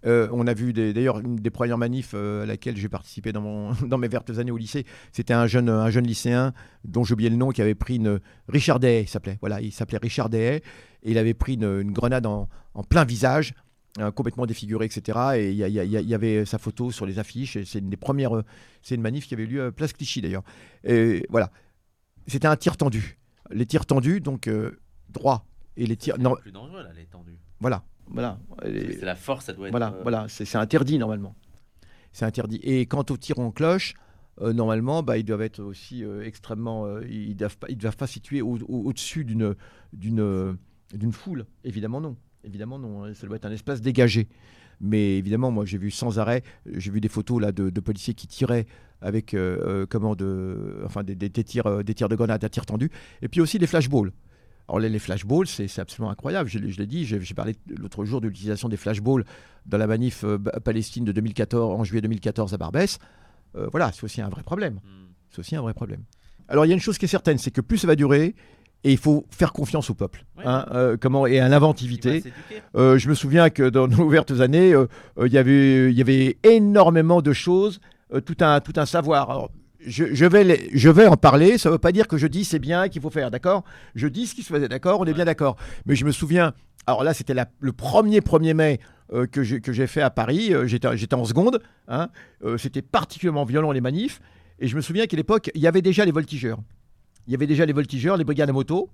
[0.05, 3.71] Euh, on a vu d'ailleurs une des premières manifs à laquelle j'ai participé dans, mon,
[3.87, 4.85] dans mes vertes années au lycée.
[5.11, 8.19] C'était un jeune, un jeune lycéen dont oublié le nom qui avait pris une.
[8.47, 9.37] Richard Day, il s'appelait.
[9.41, 10.61] Voilà, il s'appelait Richard Day.
[11.03, 13.53] Et il avait pris une, une grenade en, en plein visage,
[14.13, 15.19] complètement défiguré, etc.
[15.37, 17.57] Et il y, avait sa photo sur les affiches.
[17.63, 18.35] C'est une des premières.
[18.35, 18.43] euh,
[18.81, 20.43] C'est une manif qui avait lieu à Place Clichy d'ailleurs.
[20.83, 21.51] Et voilà.
[22.27, 23.17] C'était un tir tendu.
[23.51, 24.79] Les tirs tendus, donc euh,
[25.09, 25.47] droit.
[25.77, 26.15] Et les tirs.
[26.17, 27.37] C'est Non, plus dangereux là, les tendus.
[27.59, 27.83] voilà.
[28.07, 28.37] Voilà.
[28.63, 29.71] C'est la force, ça doit être.
[29.71, 31.35] voilà, euh, voilà, c'est interdit normalement.
[32.11, 32.57] C'est interdit.
[32.63, 33.93] Et quant aux tirs en cloche,
[34.41, 36.85] euh, normalement, bah, ils doivent être aussi euh, extrêmement.
[36.85, 39.55] euh, ils ne doivent, pas- ils doivent pas situer au- au- au-dessus d'une
[39.93, 40.53] d'une euh,
[40.93, 41.45] d'une foule.
[41.63, 42.15] Évidemment non.
[42.45, 43.03] Évidemment non.
[43.05, 43.13] hein.
[43.13, 44.27] Ça doit être un espace dégagé.
[44.81, 48.13] Mais évidemment, moi j'ai vu sans arrêt, j'ai vu des photos là de, de policiers
[48.13, 48.65] qui tiraient
[49.01, 52.43] avec euh, euh, comment de, enfin des, des- des tirs, euh, des tirs de grenade
[52.43, 52.89] à tir tendu,
[53.21, 54.11] et puis aussi des flashballs.
[54.67, 56.49] Alors les, les flashballs, c'est absolument incroyable.
[56.49, 59.23] Je, l'ai- je l'ai dit, j'ai parlé l'autre jour de l'utilisation des flashballs
[59.65, 62.99] dans la manif euh, Palestine de 2014, en juillet 2014 à Barbès.
[63.55, 64.75] Euh, voilà, c'est aussi un vrai problème.
[64.83, 65.05] hmm.
[65.29, 66.01] C'est aussi un vrai problème.
[66.49, 68.35] Alors il y a une chose qui est certaine, c'est que plus ça va durer,
[68.83, 70.43] et il faut faire confiance au peuple, Ouais.
[70.45, 72.23] hein, euh, comment et à l'inventivité.
[72.75, 74.85] Euh, je me souviens que dans nos ouvertes années, euh,
[75.25, 77.79] il y avait, il y avait énormément de choses,
[78.25, 79.29] tout, un, tout un savoir.
[79.31, 79.49] Alors,
[79.85, 82.27] je, je vais les- je vais en parler, ça ne veut pas dire que je
[82.27, 83.63] dis c'est bien qu'il faut faire, d'accord?
[83.95, 84.99] Je dis ce qui se faisait, d'accord?
[84.99, 85.55] On est bien d'accord.
[85.85, 86.53] Mais je me souviens,
[86.87, 88.79] alors là c'était le premier 1er mai
[89.13, 92.09] euh, que j'ai fait à Paris, euh, j'étais j'étais en seconde, hein,
[92.43, 94.21] euh, c'était particulièrement violent les manifs,
[94.59, 96.57] et je me souviens qu'à l'époque, il y avait déjà les voltigeurs.
[97.27, 98.89] Il y avait déjà les voltigeurs, les brigades à moto,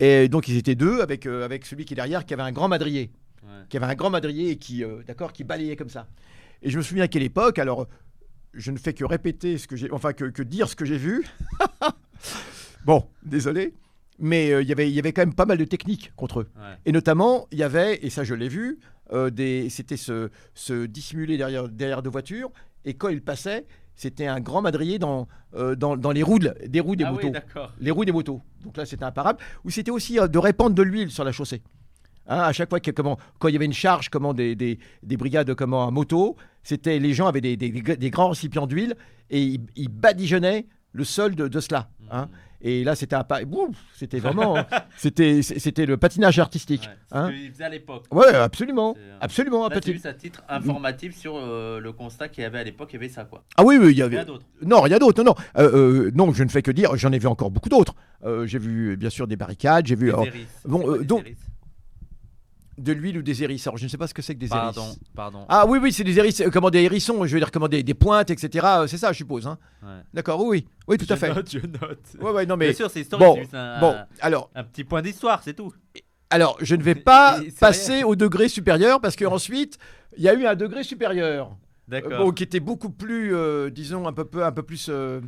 [0.00, 2.52] et donc ils étaient deux avec, euh, avec celui qui est derrière qui avait un
[2.52, 3.10] grand madrier
[3.42, 3.50] Ouais.
[3.68, 6.06] qui avait un grand madrier et qui, euh, d'accord, qui balayait comme ça.
[6.62, 7.86] Et je me souviens qu'à l'époque, alors,
[8.54, 10.96] je ne fais que répéter ce que j'ai, enfin que, que dire ce que j'ai
[10.96, 11.26] vu.
[12.86, 13.74] bon, désolé.
[14.18, 16.40] mais euh, il y avait- il y avait quand même pas mal de techniques contre
[16.40, 16.48] eux.
[16.56, 16.76] Ouais.
[16.86, 18.78] Et notamment, il y avait, et ça je l'ai vu,
[19.32, 22.50] des, c'était se, se dissimuler derrière, derrière deux voitures,
[22.86, 26.54] et quand ils passaient, c'était un grand madrier dans, euh, dans, dans les roues, de-
[26.66, 27.28] des roues des ah motos.
[27.28, 28.40] oui, les roues des motos.
[28.64, 29.38] Donc là, c'était imparable.
[29.64, 31.62] Ou c'était aussi euh, de répandre de l'huile sur la chaussée.
[32.26, 34.78] Hein, à chaque fois que comment, quand il y avait une charge comment, des, des,
[35.02, 38.94] des brigades comment, à moto, c'était les gens avaient des, des- des grands récipients d'huile
[39.30, 41.90] et ils, ils badigeonnaient le sol de, cela.
[42.10, 42.28] hein.
[42.66, 43.40] Et là, c'était un pas.
[43.94, 44.56] C'était vraiment.
[44.96, 46.88] c'était, c'était le patinage artistique.
[46.88, 47.28] Ouais, hein.
[47.28, 48.06] ce qu'ils faisaient à l'époque.
[48.10, 48.96] Ouais, absolument.
[49.20, 49.66] Absolument.
[49.66, 52.88] un Là, vu ça titre informatif sur euh, le constat qu'il y avait à l'époque,
[52.92, 53.44] il y avait ça quoi.
[53.58, 54.24] Ah oui, oui, il y Rien avait.
[54.24, 54.46] d'autre.
[54.62, 55.22] Non, rien d'autre.
[55.22, 55.62] Non, non.
[55.62, 56.96] Euh, euh, non, je ne fais que dire.
[56.96, 57.94] J'en ai vu encore beaucoup d'autres.
[58.24, 59.86] Euh, j'ai vu, bien sûr, des barricades.
[59.86, 60.06] J'ai vu.
[60.06, 60.46] Des alors, hérisses.
[60.64, 61.26] bon, des donc-
[62.78, 63.70] de l'huile ou des hérissons.
[63.70, 64.98] Alors, je ne sais pas ce que c'est que des Pardon, hérissons.
[65.14, 65.46] pardon.
[65.48, 67.82] Ah oui, oui, c'est des hérissons, euh, comment des hérissons, je veux dire comment des,
[67.82, 68.66] des pointes, etc.
[68.78, 69.46] euh, C'est ça, je suppose.
[69.46, 69.58] Hein.
[69.82, 69.88] Ouais.
[70.12, 71.34] D'accord, oui, oui, oui, tout à Je fait.
[71.34, 72.00] note, je note.
[72.20, 73.26] Ouais, ouais, non Bien mais sûr, c'est historique.
[73.28, 75.72] bon, juste un, bon, alors, un petit point d'histoire, c'est tout.
[76.30, 79.78] alors, je ne vais pas passer au degré supérieur parce qu'ensuite,
[80.16, 81.54] il y a eu un degré supérieur, euh,
[81.88, 82.18] D'accord.
[82.26, 85.20] bon, qui était beaucoup plus, euh, disons, un peu, peu- un peu plus, euh,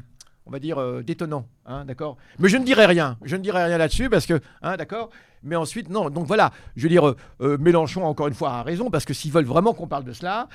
[0.46, 2.16] on va dire, euh, détonnant, hein, d'accord.
[2.38, 5.10] Mais je ne dirai rien, je ne dirai rien là-dessus parce que, hein, d'accord.
[5.46, 6.10] Mais ensuite, non.
[6.10, 9.14] Donc voilà, je veux dire, euh, euh, Mélenchon encore une fois a raison parce que
[9.14, 10.48] s'ils veulent vraiment qu'on parle de cela,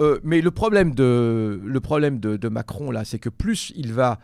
[0.00, 4.18] euh, mais le problème de, le problème de, Macron là, c'est que plus il va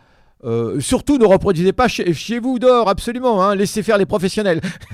[0.79, 3.41] surtout ne reproduisez pas chez, vous dehors, absolument.
[3.41, 4.61] hein, laissez faire les professionnels.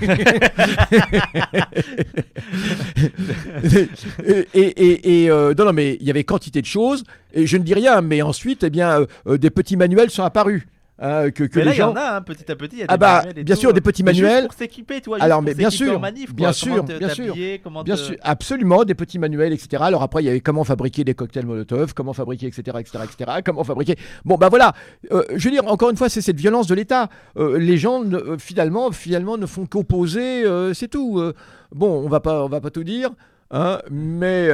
[4.54, 7.04] et non, non, mais il y avait quantité de choses.
[7.34, 10.66] Et je ne dis rien, mais ensuite, eh bien, des petits manuels sont apparus.
[11.02, 12.76] Hein, que que mais là, il y en a, hein, petit à petit.
[12.76, 14.44] il y a Ah des bah, manuels et bien tout, sûr, des petits manuels.
[14.44, 15.16] pour s'équiper, toi.
[15.18, 17.34] juste Alors, mais bien sûr, manif, bien sûr, Comment te- bien sûr.
[17.62, 19.82] comment Bien te- sûr, absolument, des petits manuels, etc.
[19.86, 23.40] Alors après, il y avait comment fabriquer des cocktails Molotov, comment fabriquer, etc., etc., etc.,
[23.44, 23.96] comment fabriquer.
[24.24, 24.72] Bon, bah voilà.
[25.12, 27.08] Euh, je veux dire, encore une fois, c'est cette violence de l'État.
[27.36, 30.44] Euh, les gens, ne- euh, finalement, finalement, ne font qu'opposer.
[30.44, 31.18] euh, c'est tout.
[31.18, 31.34] Euh,
[31.74, 33.10] bon, on va pas, on va pas tout dire,
[33.50, 34.50] hein, mais.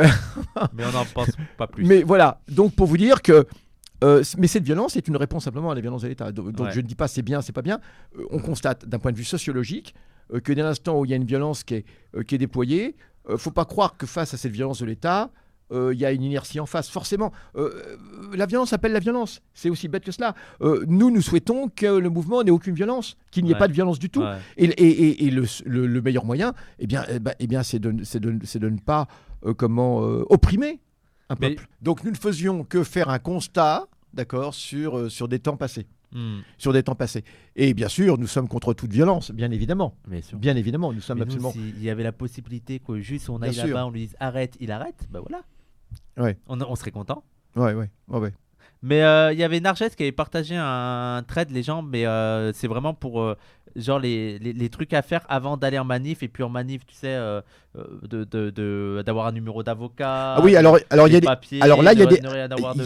[0.74, 1.84] Mais on n'en pense pas plus.
[1.86, 3.44] mais voilà, donc pour vous dire que.
[4.04, 6.30] Euh, mais cette violence est une réponse simplement à la violence de l'État.
[6.32, 6.72] Do- Donc Ouais.
[6.72, 7.80] je ne dis pas c'est bien, c'est pas bien.
[8.18, 9.94] Euh, on constate d'un point de vue sociologique
[10.32, 11.84] euh, que dès l'instant où il y a une violence qui est,
[12.26, 12.96] qui est déployée,
[13.28, 15.30] euh, faut pas croire que face à cette violence de l'État,
[15.70, 16.88] il y a une inertie en face.
[16.88, 17.30] Forcément,
[18.34, 19.42] la violence appelle la violence.
[19.52, 20.34] C'est aussi bête que cela.
[20.62, 23.58] Nous, nous souhaitons que le mouvement n'ait aucune violence, qu'il n'y ait Ouais.
[23.58, 24.22] pas de violence du tout.
[24.22, 24.38] Ouais.
[24.56, 27.62] Et, et- et- et le, le- le meilleur moyen, eh bien, eh ben- eh bien,
[27.62, 29.08] c'est de, de- ne pas
[29.58, 30.80] comment opprimer
[31.28, 31.68] un Mais- peuple.
[31.82, 35.86] Donc nous ne faisions que faire un constat, d'accord, sur, euh, sur des temps passés,
[36.12, 37.22] Hmm, sur des temps passés.
[37.54, 40.38] Et bien sûr, nous sommes contre toute violence, bien évidemment, Bien sûr.
[40.38, 41.52] bien évidemment, nous sommes nous, absolument.
[41.52, 44.72] s'il y avait la possibilité que juste on aille là-bas, on lui dise arrête, il
[44.72, 45.42] arrête, bah voilà.
[46.16, 46.38] Ouais.
[46.48, 47.22] On, on serait content.
[47.56, 48.32] Ouais, ouais, ouais, ouais.
[48.82, 52.52] Mais euh, il y avait Narges qui avait partagé un thread, les gens, mais euh,
[52.52, 53.36] c'est vraiment pour euh,
[53.76, 56.86] genre les, les, les trucs à faire avant d'aller en manif et puis en manif,
[56.86, 57.16] tu sais,
[58.08, 60.34] de de- de- d'avoir un numéro d'avocat.
[60.36, 61.26] Ah oui, alors, alors il y a des,
[61.60, 62.16] alors là, il y a des-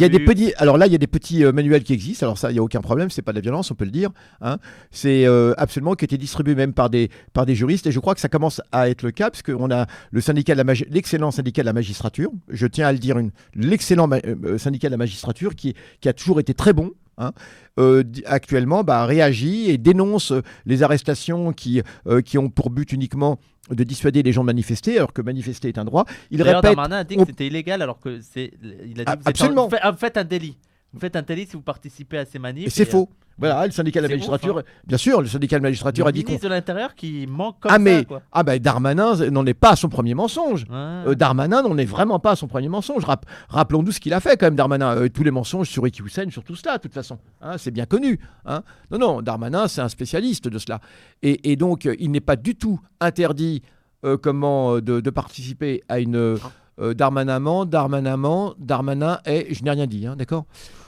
[0.00, 2.26] y a des petits, alors là, il y a des petits manuels qui existent.
[2.26, 3.08] Alors ça, il y a aucun problème.
[3.08, 4.10] C'est pas de la violence, on peut le dire.
[4.40, 4.58] hein.
[4.90, 5.26] C'est
[5.56, 7.86] absolument qui a été distribué même par des par des juristes.
[7.86, 10.54] Et je crois que ça commence à être le cas parce qu'on a le syndicat
[10.54, 12.30] de la magi- l'excellent syndicat de la magistrature.
[12.48, 14.20] Je tiens à le dire, une l'excellent ma-
[14.58, 16.92] syndicat de la magistrature qui qui a toujours été très bon.
[17.18, 17.32] hein,
[17.78, 22.90] euh, actuellement bah, réagit et dénonce euh, les arrestations qui, euh, qui ont pour but
[22.92, 23.38] uniquement
[23.70, 26.04] de dissuader les gens de manifester, alors que manifester est un droit.
[26.30, 28.52] Il répète Darmanin a dit que c'était illégal alors que c'est.
[28.62, 29.68] Il a dit Ah, vous êtes en- absolument.
[29.68, 30.58] vous faites- un délit.
[30.92, 32.66] Vous faites un délit si vous participez à ces manifs.
[32.66, 33.08] Et c'est euh, faux.
[33.48, 36.08] Voilà, le syndicat de la magistrature, ouf, bien sûr, le syndicat de la magistrature Le
[36.08, 36.30] a dit qu'on.
[36.30, 38.22] ministre de l'Intérieur qui manque comme Ah, ça, mais quoi.
[38.32, 40.62] ah ben Darmanin n'en est pas à son premier mensonge.
[40.70, 40.76] Ouais.
[41.08, 43.04] Euh, Darmanin n'en est vraiment pas à son premier mensonge.
[43.04, 44.96] Rap- Rappelons-nous ce qu'il a fait quand même, Darmanin.
[44.96, 47.18] Euh, tous les mensonges sur Ricky Hussein, sur tout cela, de toute façon.
[47.40, 48.18] Hein, c'est bien connu.
[48.46, 48.62] hein.
[48.90, 50.80] Non, non, Darmanin, c'est un spécialiste de cela.
[51.22, 53.62] Et, et donc, euh, il n'est pas du tout interdit
[54.04, 59.52] euh, comment, euh, de, de participer à une euh, Darmanamant, Darmanamant, Darmanin est.
[59.54, 60.44] Je n'ai rien dit, hein, d'accord?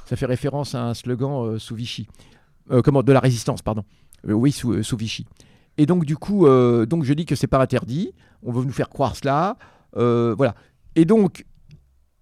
[0.07, 2.07] Ça fait référence à un slogan euh, sous Vichy.
[2.71, 3.85] Euh, comment De la résistance, pardon.
[4.29, 5.27] Euh, oui, sous, euh, sous Vichy.
[5.77, 6.47] Et donc, du coup,
[6.87, 8.13] donc je dis que c'est pas interdit.
[8.45, 9.57] On veut nous faire croire cela.
[9.95, 10.55] Voilà.
[10.95, 11.45] Et donc,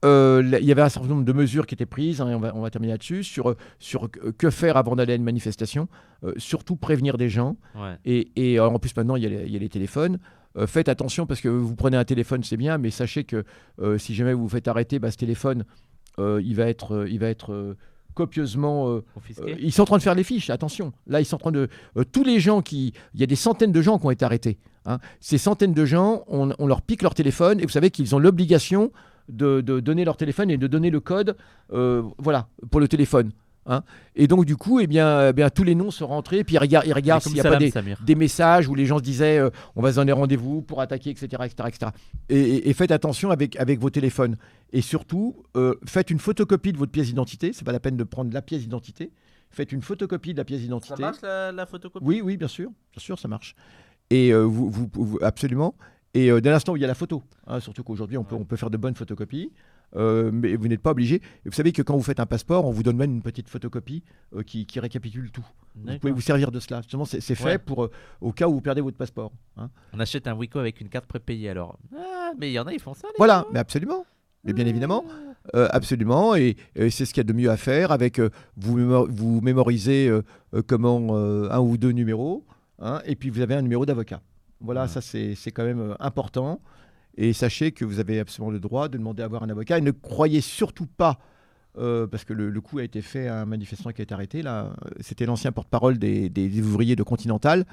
[0.05, 2.41] euh, il y avait un certain nombre de mesures qui étaient prises, hein, et on,
[2.41, 5.87] va, on va terminer là-dessus, sur, sur que- faire avant d'aller à une manifestation.
[6.25, 7.57] Euh, surtout prévenir des gens.
[7.77, 7.97] Ouais.
[8.05, 10.19] Et, et, euh, en plus, maintenant, il y a les, il y a les téléphones.
[10.57, 13.45] Euh, faites attention parce que vous prenez un téléphone, c'est bien, mais sachez que
[13.99, 15.65] si jamais vous vous faites arrêter, bah, ce téléphone,
[16.19, 17.77] il va être, il va être
[18.15, 19.05] copieusement euh,
[19.41, 20.93] euh, ils sont en train de faire les fiches, attention.
[21.07, 21.69] Là, ils sont en train de.
[21.97, 22.93] euh, tous les gens qui.
[23.15, 24.59] Il y a des centaines de gens qui ont été arrêtés.
[24.87, 24.99] hein.
[25.21, 28.19] Ces centaines de gens, on, on leur pique leur téléphone et vous savez qu'ils ont
[28.19, 28.93] l'obligation
[29.29, 31.37] de, de donner leur téléphone et de donner le code
[31.71, 33.31] voilà, pour le téléphone.
[33.67, 33.83] Hein.
[34.17, 36.45] Et donc, du coup, eh bien, eh bien, tous les noms sont rentrés.
[36.45, 37.59] Puis, ils regardent, ils regardent Comme s'il n'y a pas
[38.05, 41.11] des, messages où les gens se disaient euh, on va se donner rendez-vous pour attaquer,
[41.11, 41.27] etc.
[41.45, 41.91] etc., etc.
[42.29, 44.37] Et, et- et faites attention avec, avec vos téléphones.
[44.73, 47.53] Et surtout, euh, faites une photocopie de votre pièce d'identité.
[47.53, 49.11] C'est pas la peine de prendre la pièce d'identité.
[49.51, 51.03] Faites une photocopie de la pièce Ça d'identité.
[51.03, 52.05] marche la, la photocopie?
[52.07, 53.55] Oui, oui, bien sûr, bien sûr, ça marche.
[54.09, 55.75] Et euh, vous, vous- vous- absolument.
[56.15, 58.35] Et euh, dès l'instant où il y a la photo, hein, surtout qu'aujourd'hui on peut,
[58.35, 59.51] on peut faire de bonnes photocopies,
[59.97, 61.17] euh, mais vous n'êtes pas obligé.
[61.17, 63.49] Et vous savez que quand vous faites un passeport, on vous donne même une petite
[63.49, 64.03] photocopie
[64.35, 65.45] euh, qui, qui récapitule tout.
[65.75, 66.81] Vous pouvez vous servir de cela.
[66.83, 67.59] Justement, c'est fait Ouais.
[67.59, 69.33] pour euh, au cas où vous perdez votre passeport.
[69.57, 69.71] hein.
[69.93, 71.79] On achète un Wico avec une carte prépayée alors.
[71.97, 73.09] Ah, mais il y en a, ils font ça.
[73.09, 74.05] les Voilà, mais absolument.
[74.45, 75.05] Mais bien évidemment,
[75.55, 78.29] euh, absolument, et, et c'est ce qu'il y a de mieux à faire avec euh,
[78.57, 80.23] vous, vous mémorisez euh,
[80.67, 82.45] comment un ou deux numéros,
[82.81, 84.21] hein, et puis vous avez un numéro d'avocat.
[84.61, 84.89] Voilà, Ouais.
[84.89, 86.61] ça c'est c'est quand même important.
[87.17, 89.79] Et sachez que vous avez absolument le droit de demander à avoir un avocat.
[89.79, 91.19] Et ne croyez surtout pas,
[91.79, 94.43] euh, parce que le, coup a été fait à un manifestant qui a été arrêté,
[94.43, 97.67] là, c'était l'ancien porte-parole des ouvriers de Continental,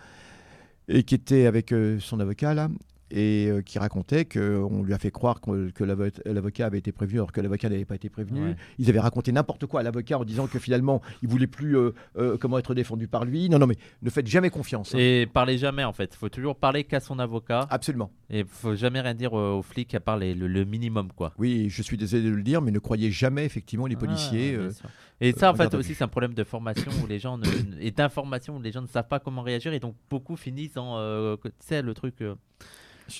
[0.90, 2.68] et qui était avec euh, son avocat, là,
[3.12, 6.92] et euh, qui racontait qu'on lui a fait croire que, que l'avo- l'avocat avait été
[6.92, 8.42] prévenu alors que l'avocat n'avait pas été prévenu.
[8.50, 8.56] Ouais.
[8.78, 11.92] Ils avaient raconté n'importe quoi à l'avocat en disant que finalement, il voulait plus euh,
[12.18, 13.50] euh, comment être défendu par lui.
[13.50, 14.94] Non, non, mais ne faites jamais confiance.
[14.94, 15.00] hein.
[15.00, 16.14] Et parlez jamais en fait.
[16.16, 17.68] faut toujours parler qu'à son avocat.
[17.70, 18.12] Absolument.
[18.30, 21.34] Et faut jamais rien dire aux flics à part les- le, le minimum quoi.
[21.38, 24.56] Oui, je suis désolé de le dire, mais ne croyez jamais effectivement les policiers.
[24.56, 24.90] Ah, euh, sûr.
[25.22, 27.46] et ça, en fait, aussi, c'est un problème de formation où les gens ne,
[27.80, 31.36] et d'information où les gens ne savent pas comment réagir et donc beaucoup finissent en,
[31.38, 32.16] tu sais, le truc,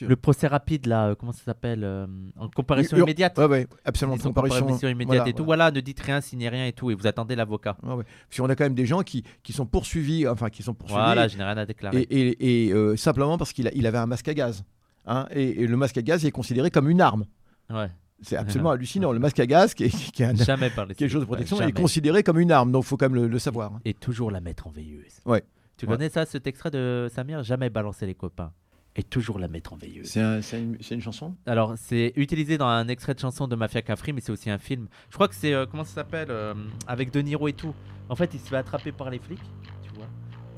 [0.02, 3.38] le procès rapide là, euh, comment ça s'appelle, euh, en comparaison Oui, ur- immédiate.
[3.38, 4.16] Ouais, ouais, absolument.
[4.16, 5.44] En comparaison immédiate voilà, et tout.
[5.46, 5.66] voilà.
[5.66, 7.78] Voilà, ne dites rien, signez rien et tout, et vous attendez l'avocat.
[7.84, 8.04] Ouais, ouais.
[8.30, 11.02] Parce qu'on a quand même des gens qui, qui sont poursuivis, enfin qui sont poursuivis,
[11.04, 12.02] Voilà, je n'ai rien à déclarer.
[12.02, 14.64] et, et- et, euh, simplement parce qu'il a- il avait un masque à gaz.
[15.06, 17.26] hein, et, et le masque à gaz est considéré comme une arme.
[17.70, 17.88] Ouais.
[18.22, 19.12] C'est absolument hallucinant.
[19.12, 20.34] Le masque à gaz, qui est, qui est un-
[20.94, 21.70] quelque chose de protection, Jamais.
[21.70, 22.72] est considéré comme une arme.
[22.72, 23.74] Donc il faut quand même le, le savoir.
[23.74, 23.80] hein.
[23.86, 25.20] Et toujours la mettre en veilleuse.
[25.26, 25.44] Ouais.
[25.78, 25.94] Tu Ouais.
[25.94, 27.42] connais ça, cet extrait de Samir?
[27.44, 28.52] Jamais balancer les copains.
[28.96, 30.08] Et toujours la mettre en veilleuse.
[30.08, 31.36] C'est un- c'est une, c'est une chanson?
[31.46, 34.58] Alors, c'est utilisé dans un extrait de chanson de Mafia Cafri, mais c'est aussi un
[34.58, 34.88] film.
[35.10, 35.54] Je crois que c'est.
[35.54, 36.54] euh, comment ça s'appelle euh,
[36.88, 37.74] Avec De Niro et tout.
[38.10, 39.40] En fait, il se fait attraper par les flics,
[39.84, 40.08] tu vois.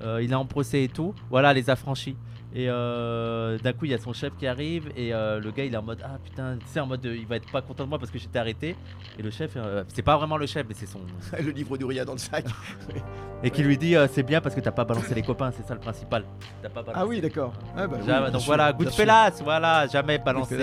[0.02, 1.14] Euh, il est en procès et tout.
[1.30, 2.16] Voilà, les affranchis.
[2.54, 5.64] Et euh, d'un coup, il y a son chef qui arrive et euh, le gars,
[5.64, 7.62] il est en mode Ah putain, tu sais, en mode euh, il va être pas
[7.62, 8.76] content de moi parce que j'étais arrêté.
[9.18, 11.00] Et le chef, euh, c'est pas vraiment le chef, mais c'est son.
[11.42, 12.46] Le livre d'Uria dans le sac.
[13.44, 15.74] Et qui lui dit C'est bien parce que t'as pas balancé les copains, c'est ça
[15.74, 16.26] le principal.
[16.62, 17.00] T'as pas balancé.
[17.02, 17.54] ah oui, d'accord.
[17.76, 18.78] Ah bah oui, donc sûr, voilà, sûr.
[18.78, 20.58] Goodfellas, voilà, jamais balancé.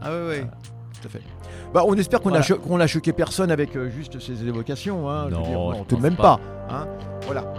[0.00, 0.40] Ah ouais, ouais.
[1.02, 1.20] Tout à fait.
[1.74, 2.84] Bah, on espère qu'on a Voilà.
[2.84, 5.10] a choqué personne avec juste ces évocations.
[5.10, 6.36] Hein, je veux Non, dire, je tout de pense même pas.
[6.36, 6.74] pas.
[6.74, 6.86] hein.
[7.26, 7.52] Voilà.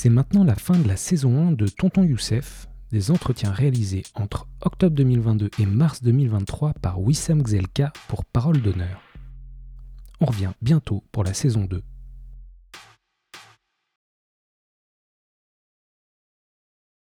[0.00, 4.46] C'est maintenant la fin de la saison 1 de Tonton Youssef, des entretiens réalisés entre
[4.60, 9.02] octobre 2022 et mars 2023 par Wissam Gzelka pour Parole d'honneur.
[10.20, 11.82] On revient bientôt pour la saison 2